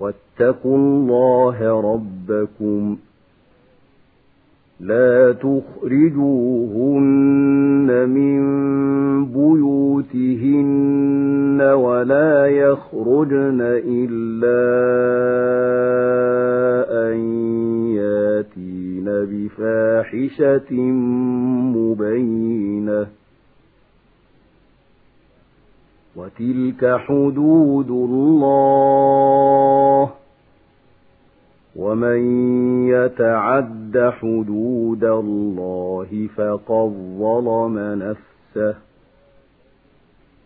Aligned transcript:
واتقوا 0.00 0.76
الله 0.76 1.80
ربكم 1.80 2.96
لا 4.80 5.32
تخرجوهن 5.32 6.94
من 8.08 8.44
بيوتهن 9.32 10.74
ولا 11.60 12.46
يخرجن 12.46 13.60
إلا 13.86 14.64
أن 17.06 17.16
ياتين 17.94 19.04
بفاحشة 19.04 20.72
مبينة 21.76 23.06
وتلك 26.16 26.96
حدود 27.06 27.90
الله 27.90 29.44
ومن 31.76 32.18
يتعد 32.88 34.12
حدود 34.20 35.04
الله 35.04 36.28
فقد 36.36 36.92
ظلم 37.18 37.78
نفسه 37.78 38.74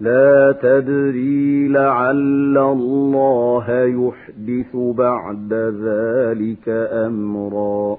لا 0.00 0.52
تدري 0.62 1.68
لعل 1.68 2.58
الله 2.58 3.70
يحدث 3.70 4.76
بعد 4.76 5.52
ذلك 5.82 6.68
أمرا 6.92 7.98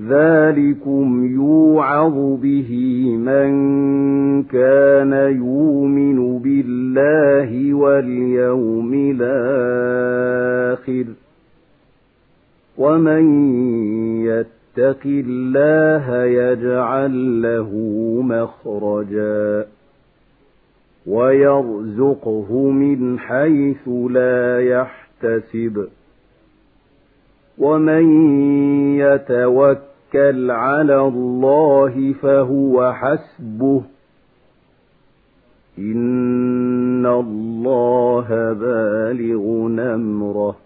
ذلكم 0.00 1.24
يوعظ 1.34 2.40
به 2.42 2.70
من 3.16 3.52
كان 4.42 5.12
يؤمن 5.12 6.38
بالله 6.38 7.74
واليوم 7.74 9.14
الآخر 9.20 11.04
ومن 12.78 13.24
يتق 14.24 15.00
الله 15.04 16.24
يجعل 16.24 17.42
له 17.42 17.70
مخرجا 18.22 19.66
ويرزقه 21.06 22.70
من 22.70 23.18
حيث 23.18 23.88
لا 23.88 24.60
يحتسب 24.60 25.86
ومن 27.58 28.04
يتوكل 28.98 29.93
على 30.50 31.00
الله 31.00 32.14
فهو 32.22 32.92
حسبه. 32.92 33.82
إن 35.78 37.06
الله 37.06 38.52
بالغ 38.52 39.68
نمره. 39.68 40.56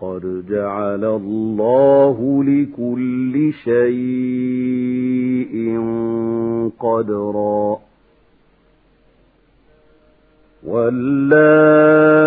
قد 0.00 0.44
جعل 0.50 1.04
الله 1.04 2.44
لكل 2.44 3.52
شيء 3.64 5.80
قدرا. 6.80 7.78
والله 10.66 12.18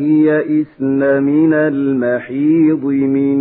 يئسن 0.00 1.22
من 1.22 1.54
المحيض 1.54 2.84
من 2.84 3.37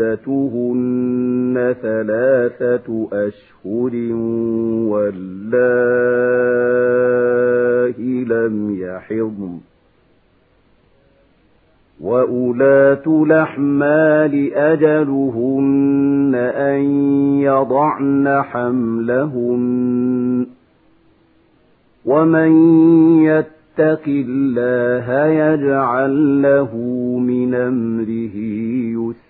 فعدتهن 0.00 1.74
ثلاثة 1.82 3.08
أشهر 3.12 3.94
والله 4.90 5.54
لم 8.24 8.76
يحضن 8.80 9.58
وأولاة 12.00 13.02
الأحمال 13.06 14.54
أجلهن 14.54 16.34
أن 16.54 16.80
يضعن 17.40 18.42
حملهن 18.42 20.46
ومن 22.04 22.52
يتق 23.22 24.02
الله 24.06 25.26
يجعل 25.26 26.42
له 26.42 26.76
من 27.18 27.54
أمره 27.54 28.36
يسرا 28.96 29.29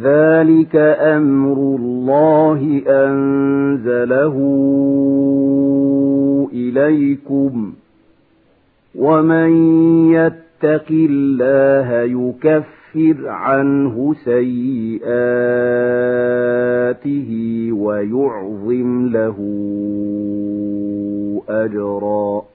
ذلك 0.00 0.76
أمر 1.00 1.56
الله 1.56 2.82
أنزله 2.86 4.36
إليكم. 6.52 7.72
ومن 8.94 9.50
يتق 10.12 10.86
الله 10.90 11.90
يكفر 11.90 13.28
عنه 13.28 14.14
سيئاته 14.24 15.00
ويعظم 17.72 19.06
له 19.06 19.36
أجرا. 21.48 22.53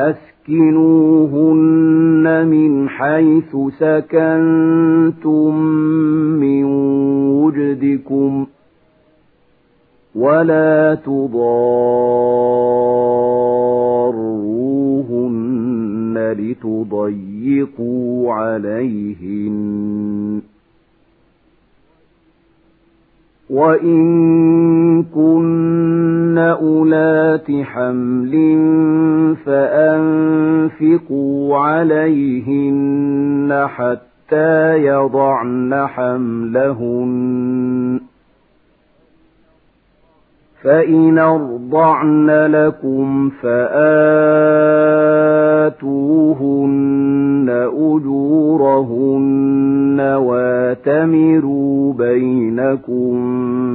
أسكنوهن 0.00 1.66
من 2.46 2.88
حيث 2.88 3.56
سكنتم 3.78 5.56
من 6.40 6.64
وجدكم 7.44 8.46
ولا 10.14 10.94
تضاروهن 14.96 16.34
لتضيقوا 16.38 18.32
عليهن 18.32 19.56
وإن 23.50 25.02
كن 25.02 25.55
أولات 26.38 27.46
حمل 27.62 28.32
فأنفقوا 29.44 31.58
عليهن 31.58 33.66
حتى 33.66 34.78
يضعن 34.78 35.86
حملهن. 35.86 38.00
فإن 40.62 41.18
أرضعن 41.18 42.30
لكم 42.30 43.28
فآتوهن 43.28 43.66
أجورهن 47.72 50.00
واتمروا 50.00 51.92
بينكم 51.92 53.16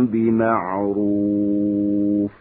بمعروف. 0.06 2.40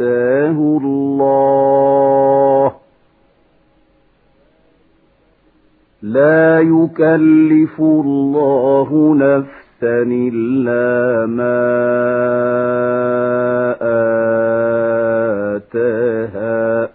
آتاه 0.00 0.78
الله. 0.82 2.72
لا 6.02 6.60
يكلف 6.60 7.80
الله 7.80 9.14
نفسا 9.14 10.02
إلا 10.32 11.26
ما 11.26 11.60
آتاها. 15.56 16.88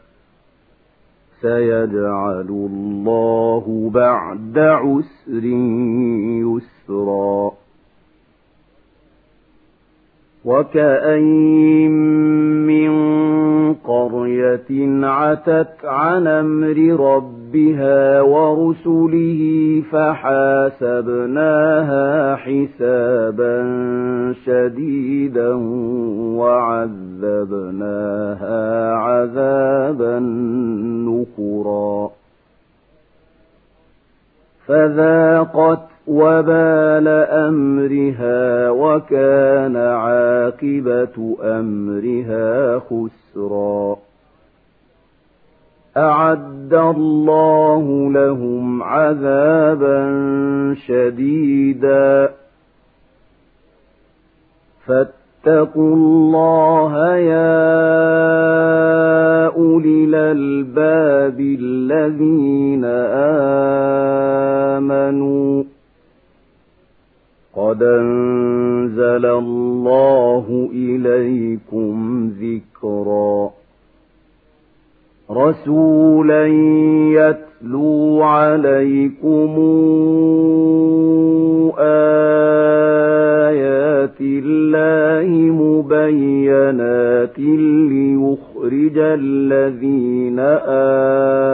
سيجعل 1.42 2.50
الله 2.50 3.92
بعد 3.94 4.58
عسر 4.58 5.46
يسرا. 6.46 7.65
وكأين 10.46 11.92
من 12.68 12.94
قرية 13.74 15.06
عتت 15.06 15.86
عن 15.86 16.28
أمر 16.28 16.78
ربها 17.16 18.22
ورسله 18.22 19.42
فحاسبناها 19.92 21.56
حسابا 22.36 23.64
شديدا 24.46 25.54
وعذبناها 27.26 28.14
عذابا 28.94 30.20
نكرا 31.10 32.10
فذاقت 34.68 35.95
وبال 36.08 37.08
أمرها 37.30 38.70
وكان 38.70 39.76
عاقبة 39.76 41.38
أمرها 41.44 42.80
خسرا. 42.80 43.98
أعد 45.98 46.74
الله 46.74 48.12
لهم 48.12 48.84
عذابا 48.84 50.06
شديدا. 50.88 52.30
فاتقوا 54.86 55.96
الله 55.96 57.16
يا 57.16 57.86
أولي 59.48 60.06
الألباب 60.06 61.40
الذين 61.40 62.86
آمنوا. 64.76 65.64
قد 67.56 67.84
أنزل 67.84 69.26
الله 69.26 70.70
إليكم 70.74 72.30
ذكرا 72.42 73.50
رسولا 75.32 76.46
يتلو 77.16 78.24
عليكم 78.24 79.50
آيات 81.80 84.22
الله 84.22 85.28
مبينات 85.52 87.40
ليخرج 87.40 88.98
الذين 88.98 90.40
آمنوا 90.40 91.45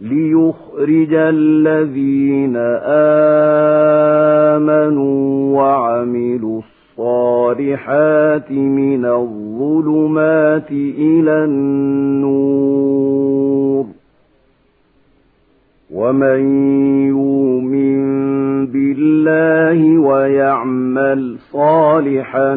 ليخرج 0.00 1.14
الذين 1.14 2.56
آمنوا 4.56 5.56
وعملوا 5.56 6.60
الصالحات 6.98 8.50
من 8.52 9.04
الظلمات 9.04 10.70
إلى 10.98 11.44
النور. 11.44 12.58
ومن 15.94 16.40
يؤمن 17.08 17.98
بالله 18.66 19.98
ويعمل 19.98 21.36
صالحا 21.52 22.54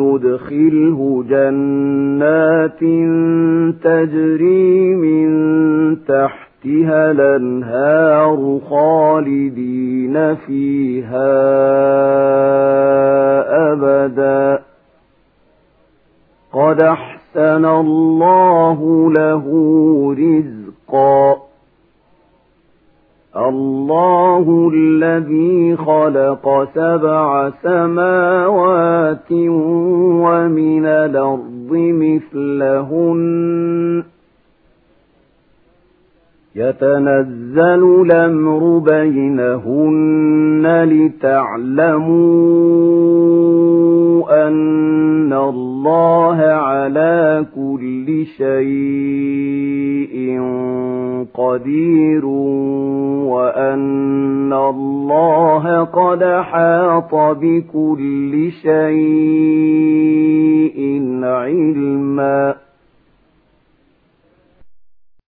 ندخله 0.00 1.24
جنات 1.30 2.80
تجري 3.84 4.94
من 4.94 5.30
تحت 6.08 6.49
تحتها 6.64 7.10
الأنهار 7.10 8.60
خالدين 8.70 10.34
فيها 10.34 11.30
أبدا. 13.72 14.62
قد 16.52 16.82
أحسن 16.82 17.64
الله 17.64 19.10
له 19.12 19.44
رزقا. 20.18 21.36
الله 23.36 24.70
الذي 24.74 25.76
خلق 25.76 26.68
سبع 26.74 27.50
سماوات 27.62 29.32
ومن 30.22 30.86
الأرض 30.86 31.70
مثلهن. 31.72 33.39
يتنزل 36.56 38.02
الأمر 38.02 38.78
بينهن 38.78 40.64
لتعلموا 40.84 42.30
أن 44.48 45.32
الله 45.32 46.36
على 46.42 47.46
كل 47.54 48.24
شيء 48.36 49.40
قدير 51.34 52.26
وأن 53.26 54.52
الله 54.52 55.84
قد 55.84 56.24
حاط 56.24 57.14
بكل 57.14 58.50
شيء 58.62 59.59